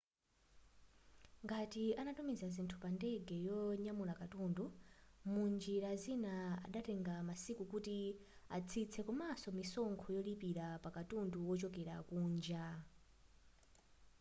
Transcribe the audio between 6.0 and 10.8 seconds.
zina zikadatenga masiku kuti atsitse komanso misonkho yolipira